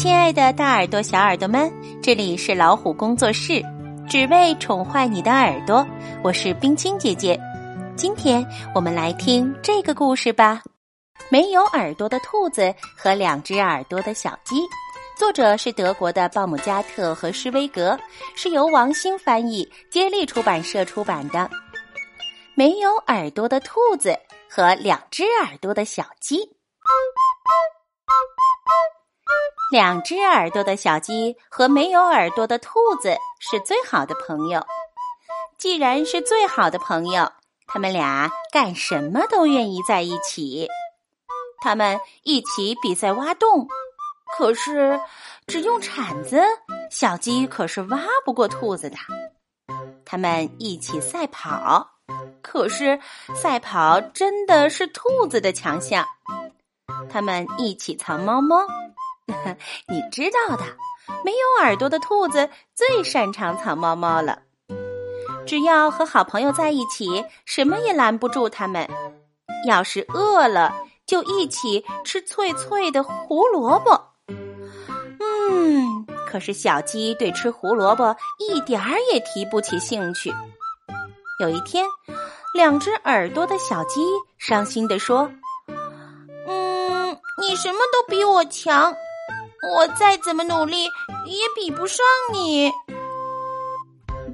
[0.00, 1.70] 亲爱的，大耳朵、小耳朵们，
[2.02, 3.62] 这里是老虎工作室，
[4.08, 5.86] 只为宠坏你的耳朵。
[6.24, 7.38] 我是冰清姐姐，
[7.96, 8.42] 今天
[8.74, 10.62] 我们来听这个故事吧。
[11.30, 14.62] 没有耳朵的兔子和两只耳朵的小鸡，
[15.18, 17.94] 作者是德国的鲍姆加特和施威格，
[18.34, 21.50] 是由王兴翻译，接力出版社出版的。
[22.54, 26.38] 没有耳朵的兔子和两只耳朵的小鸡。
[29.70, 34.66] 两只耳朵的小鸡和没有耳朵的兔子是最好的朋友。
[35.58, 37.30] 既然是最好的朋友，
[37.68, 40.66] 他们俩干什么都愿意在一起。
[41.60, 43.68] 他们一起比赛挖洞，
[44.36, 44.98] 可是
[45.46, 46.42] 只用铲子，
[46.90, 48.96] 小鸡可是挖不过兔子的。
[50.04, 51.88] 他们一起赛跑，
[52.42, 52.98] 可是
[53.36, 56.04] 赛跑真的是兔子的强项。
[57.08, 58.66] 他们一起藏猫猫。
[59.88, 60.64] 你知道的，
[61.24, 64.40] 没有耳朵的兔子最擅长藏猫猫了。
[65.46, 68.88] 只要和好朋友在一起，什么也拦不住他们。
[69.66, 70.72] 要是饿了，
[71.06, 74.00] 就一起吃脆脆的胡萝卜。
[74.28, 80.32] 嗯，可是小鸡对吃胡萝卜一点儿也提不起兴趣。
[81.40, 81.84] 有一天，
[82.54, 84.02] 两只耳朵的小鸡
[84.38, 85.30] 伤心地说
[86.46, 87.10] ：“嗯，
[87.40, 88.94] 你什么都比我强。”
[89.62, 90.84] 我再怎么努力
[91.26, 91.98] 也比不上
[92.32, 92.72] 你，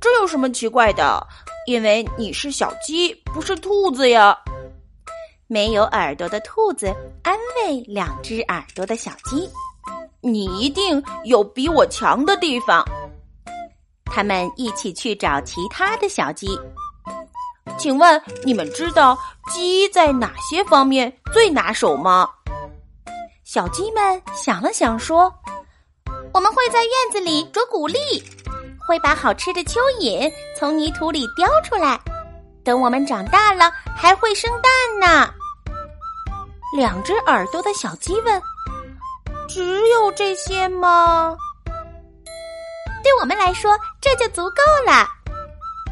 [0.00, 1.26] 这有什么奇怪的？
[1.66, 4.36] 因为你是小鸡，不是兔子呀。
[5.48, 9.48] 没有耳朵的兔子安慰两只耳朵的小鸡
[10.20, 12.84] ：“你一定有比我强的地方。”
[14.06, 16.48] 他们一起去找其他的小鸡。
[17.76, 19.18] 请问你们知道
[19.52, 22.28] 鸡在哪些方面最拿手吗？
[23.48, 25.32] 小鸡们想了想，说
[26.34, 27.98] ：“我们会在院子里啄谷粒，
[28.86, 31.98] 会把好吃的蚯蚓从泥土里叼出来。
[32.62, 35.32] 等我们长大了，还会生蛋呢。”
[36.76, 38.42] 两只耳朵的小鸡问
[39.48, 41.34] ：“只有这些吗？”
[43.02, 44.56] 对我们来说，这就足够
[44.86, 45.08] 了。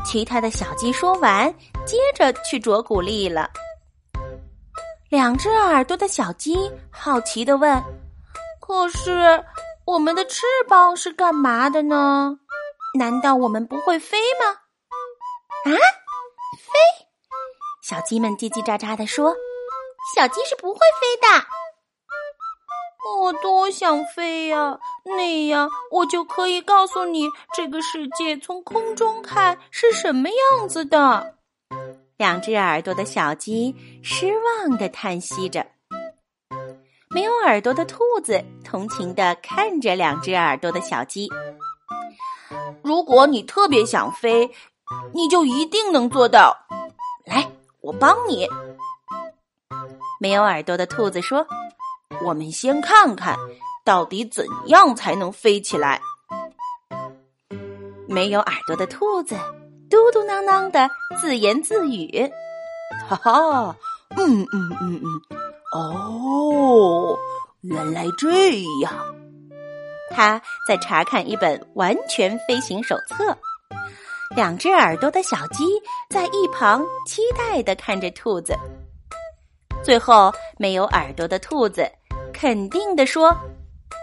[0.05, 1.51] 其他的小鸡说完，
[1.87, 3.49] 接着去啄谷粒了。
[5.09, 6.57] 两只耳朵的小鸡
[6.91, 7.81] 好奇的问
[8.61, 9.45] ：“可是
[9.85, 12.39] 我们的翅膀是干嘛的呢？
[12.99, 14.47] 难道我们不会飞吗？”
[15.67, 17.07] 啊，飞！
[17.83, 19.33] 小鸡们叽叽喳喳的说
[20.17, 21.47] ：“小鸡是不会飞的。”
[23.21, 24.81] 我多想飞呀！
[25.05, 31.37] 那样我就可以告诉你这个世界从空中看是什么样子的。
[32.17, 35.67] 两只耳朵的小鸡失望的叹息着，
[37.11, 41.29] 没有耳朵的兔子同情的看着两只耳朵的小鸡。
[42.83, 44.51] 如果你特别想飞，
[45.13, 46.57] 你就一定能做到。
[47.27, 47.47] 来，
[47.81, 48.49] 我帮你。
[50.19, 51.47] 没有耳朵的兔子说
[52.25, 53.37] ：“我们先看看
[53.85, 56.01] 到底怎样才能飞起来。”
[58.09, 59.37] 没有耳朵的兔子。
[59.89, 60.89] 嘟嘟囔囔的
[61.21, 62.31] 自言自语
[63.09, 63.77] ：“哈哈，
[64.17, 65.21] 嗯嗯嗯嗯，
[65.73, 67.17] 哦，
[67.63, 68.93] 原来这样。”
[70.11, 73.37] 他在查看一本完全飞行手册。
[74.35, 75.65] 两只耳朵的小鸡
[76.11, 78.55] 在一旁期待的看着兔子。
[79.85, 81.89] 最后，没有耳朵的兔子
[82.33, 83.35] 肯定的说：“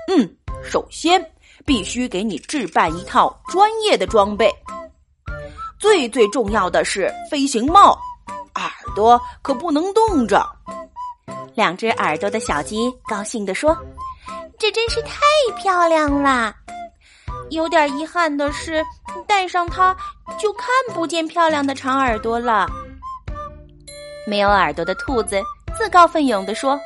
[0.08, 1.24] 嗯，首先
[1.66, 4.50] 必须给你置办一套专业的装备。”
[5.84, 7.92] 最最重要的是飞行帽，
[8.56, 10.50] 耳朵可不能冻着。
[11.56, 13.78] 两只耳朵的小鸡高兴地说
[14.58, 15.20] ：“这真是太
[15.58, 16.56] 漂亮啦！
[17.50, 18.82] 有点遗憾的是，
[19.28, 19.94] 戴上它
[20.40, 22.66] 就看不见漂亮的长耳朵了。”
[24.26, 25.42] 没有耳朵的兔子
[25.78, 26.80] 自告奋勇地说：“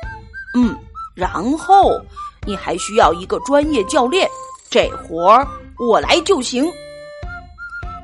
[0.58, 0.76] 嗯，
[1.14, 1.96] 然后
[2.44, 4.28] 你还需要一个专业教练，
[4.68, 5.46] 这活儿
[5.78, 6.68] 我来就行。”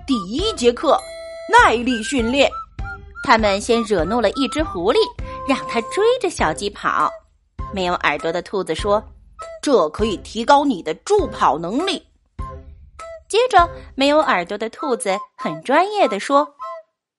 [0.06, 1.00] 第一节课，
[1.50, 2.50] 耐力训练。
[3.22, 4.98] 他们先惹怒了一只狐狸，
[5.48, 7.10] 让它追着小鸡跑。
[7.72, 9.02] 没有耳朵的兔子说
[9.62, 12.06] ：“这可以提高你的助跑能力。”
[13.30, 16.54] 接着，没有耳朵的兔子很专业的说：“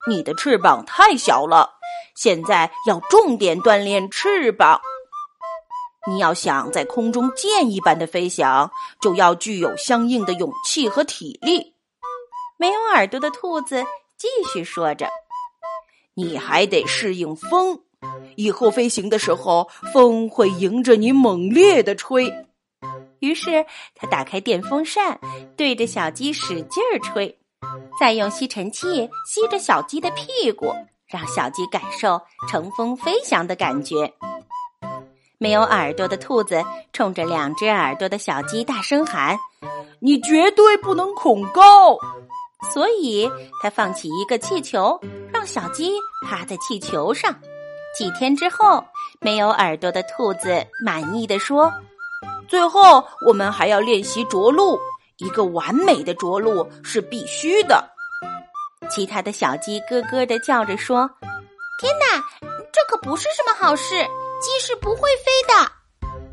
[0.08, 1.68] 你的翅膀太小了，
[2.16, 4.80] 现在要重点锻炼翅膀。
[6.08, 8.70] 你要想在空中箭一般的飞翔，
[9.02, 11.74] 就要具有相应的勇气和体力。”
[12.58, 13.84] 没有耳朵的兔子
[14.18, 15.08] 继续说着
[16.16, 17.82] ：“你还得适应风，
[18.36, 22.34] 以后飞行的时候，风会迎着你猛烈的吹。
[23.20, 23.66] 于是
[23.96, 25.20] 他打开电风扇，
[25.58, 27.38] 对着小鸡使劲儿吹，
[28.00, 30.74] 再用吸尘器吸着小鸡的屁股，
[31.08, 34.14] 让小鸡感受乘风飞翔的感觉。
[35.38, 36.64] 没有耳朵的兔子
[36.94, 39.38] 冲着两只耳朵的小鸡大声喊
[40.00, 41.98] ：“你绝对不能恐高！”
[42.74, 43.30] 所以，
[43.62, 45.00] 他放起一个气球，
[45.32, 45.92] 让小鸡
[46.26, 47.34] 趴在气球上。
[47.98, 48.84] 几天之后，
[49.22, 51.72] 没有耳朵的兔子满意的说
[52.50, 54.78] ：“最后，我们还要练习着陆，
[55.18, 57.90] 一个完美的着陆是必须的。”
[58.90, 61.10] 其他的小鸡咯咯的叫着说
[61.80, 62.22] ：“天哪，
[62.74, 63.96] 这可不是什么好事！”
[64.42, 65.72] 鸡是不会飞的。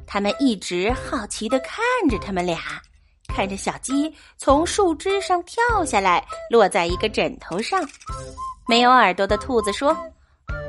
[0.06, 1.78] 他们一直好奇的看
[2.10, 2.58] 着他们俩，
[3.34, 7.80] 看着小鸡从树枝上跳下来，落在一个枕头上。
[8.68, 9.96] 没有耳朵的兔子说：“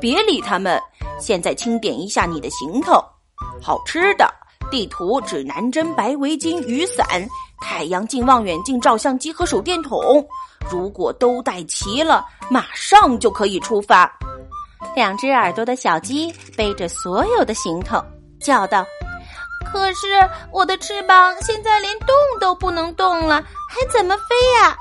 [0.00, 0.80] 别理他们，
[1.20, 2.94] 现在清点一下你的行头：
[3.62, 4.28] 好吃的、
[4.70, 7.06] 地图、指南针、白围巾、雨伞、
[7.60, 10.26] 太阳镜、望远镜、照相机和手电筒。
[10.70, 14.10] 如果都带齐了，马上就可以出发。”
[14.96, 18.02] 两只耳朵的小鸡背着所有的行头，
[18.40, 18.84] 叫道
[19.64, 20.06] ：“可是
[20.52, 22.08] 我的翅膀现在连动
[22.38, 24.76] 都不能动了，还怎么飞呀？”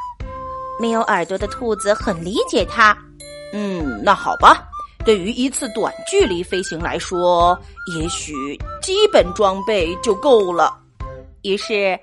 [0.79, 2.97] 没有耳朵的兔子很理解它。
[3.53, 4.67] 嗯，那好吧，
[5.05, 7.57] 对于一次短距离飞行来说，
[7.95, 10.75] 也许基本装备就够了。
[11.43, 11.97] 于是，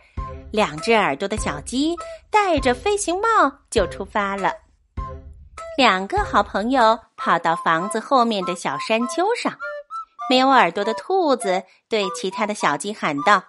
[0.53, 1.97] 两只耳朵的小鸡
[2.31, 4.53] 戴着飞行帽就出发了。
[5.77, 9.53] 两个好朋友跑到房子后面的小山丘上，
[10.31, 13.43] 没有耳朵的兔子对其他的小鸡喊道：“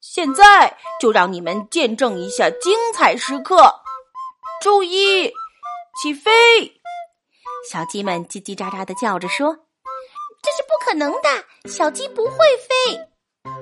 [0.00, 3.74] 现在就让你们见证一下精彩时刻！
[4.62, 5.32] 注意，
[6.00, 6.30] 起飞！”
[7.68, 9.56] 小鸡们叽叽喳喳的叫着说
[10.40, 13.52] ：“这是不可能的，小鸡不会飞。”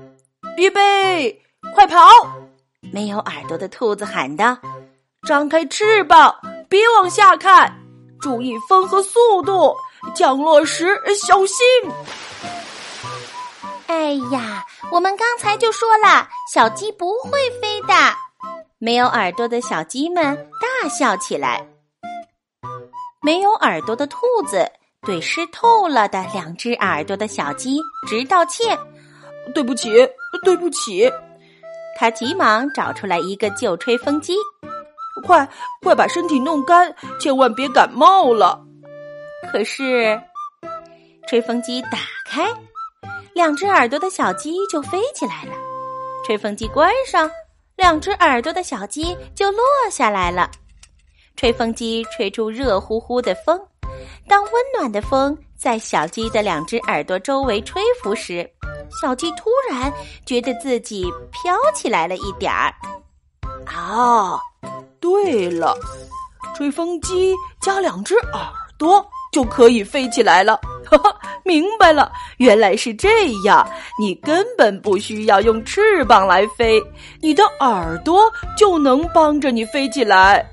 [0.59, 1.43] 预备，
[1.75, 2.07] 快跑！
[2.93, 4.59] 没有耳朵的兔子喊道
[5.27, 6.39] ：“张开翅膀，
[6.69, 7.79] 别往下看。”
[8.21, 9.75] 注意风和速度，
[10.15, 11.65] 降落时小心。
[13.87, 17.95] 哎呀，我们刚才就说了，小鸡不会飞的。
[18.79, 21.67] 没有耳朵的小鸡们大笑起来。
[23.21, 24.67] 没有耳朵的兔子
[25.03, 27.79] 对湿透了的两只耳朵的小鸡
[28.09, 28.77] 直道歉
[29.55, 29.91] ：“对不起，
[30.43, 31.11] 对不起。”
[31.97, 34.35] 他急忙找出来一个旧吹风机。
[35.25, 35.49] 快
[35.83, 38.62] 快把身体弄干，千万别感冒了。
[39.51, 40.21] 可是，
[41.27, 42.53] 吹风机打开，
[43.35, 45.53] 两只耳朵的小鸡就飞起来了；
[46.25, 47.31] 吹风机关上，
[47.77, 49.61] 两只耳朵的小鸡就落
[49.91, 50.51] 下来了。
[51.37, 53.61] 吹风机吹出热乎乎的风，
[54.29, 58.49] 当温暖的风在小鸡的两只耳朵周围吹拂时，
[59.01, 59.93] 小鸡突然
[60.25, 62.73] 觉得自己飘起来了一点儿。
[63.75, 64.39] 哦！
[65.01, 65.77] 对了，
[66.55, 70.61] 吹风机加两只耳朵就可以飞起来了。
[70.89, 73.67] 哈哈，明白了，原来是这样。
[73.99, 76.81] 你根本不需要用翅膀来飞，
[77.21, 80.47] 你的耳朵就能帮着你飞起来。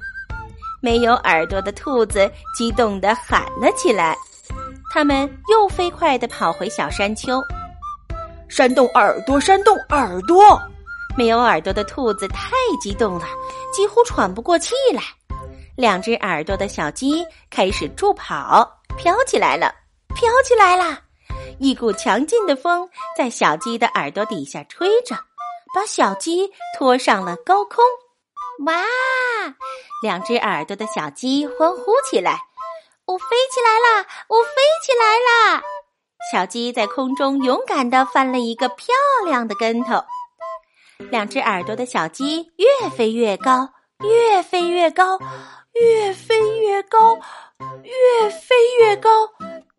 [0.81, 4.15] 没有耳朵的兔子激动地喊了起来。
[4.93, 7.39] 他们又飞快地跑回小山丘，
[8.47, 10.59] 扇动耳朵，扇动耳朵。
[11.18, 12.51] 没有耳朵的兔子太
[12.81, 13.25] 激动了，
[13.73, 15.01] 几乎喘不过气来。
[15.80, 19.74] 两只耳朵的小鸡开始助跑，飘起来了，
[20.14, 21.00] 飘起来了！
[21.57, 22.86] 一股强劲的风
[23.18, 25.16] 在小鸡的耳朵底下吹着，
[25.74, 27.81] 把小鸡拖上了高空。
[28.66, 28.76] 哇！
[30.04, 32.42] 两只耳朵的小鸡欢呼起来
[33.07, 34.06] ：“我飞起来了！
[34.28, 34.52] 我飞
[34.83, 35.62] 起来了！”
[36.30, 38.94] 小鸡在空中勇敢地翻了一个漂
[39.24, 40.04] 亮的跟头。
[41.09, 43.69] 两只耳朵的小鸡越飞越高，
[44.02, 45.18] 越飞越高，
[45.81, 47.16] 越飞越高，
[47.83, 49.09] 越飞越高，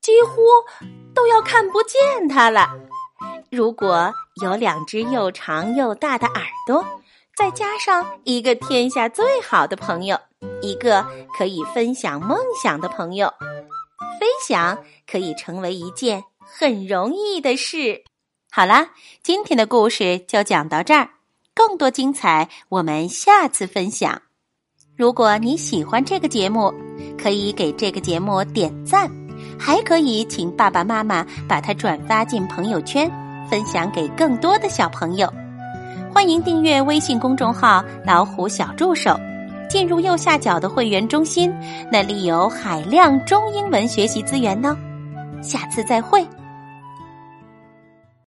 [0.00, 0.40] 几乎
[1.14, 2.68] 都要看不见它了。
[3.50, 6.84] 如果有两只又长又大的耳朵，
[7.36, 10.18] 再加上一个天下最好的朋友，
[10.62, 11.04] 一个
[11.36, 13.28] 可以分享梦想的朋友，
[14.18, 14.78] 飞翔
[15.10, 18.04] 可以成为一件很容易的事。
[18.50, 18.90] 好啦，
[19.22, 21.10] 今天的故事就讲到这儿，
[21.54, 24.22] 更多精彩我们下次分享。
[25.00, 26.70] 如果你喜欢这个节目，
[27.16, 29.10] 可以给这个节目点赞，
[29.58, 33.10] 还可以请爸爸妈妈把它转发进朋友圈，
[33.48, 35.26] 分享给更多的小朋友。
[36.12, 39.18] 欢迎订阅微信公众号“老虎小助手”，
[39.70, 41.50] 进入右下角的会员中心，
[41.90, 44.76] 那里有海量中英文学习资源呢。
[45.40, 46.22] 下次再会。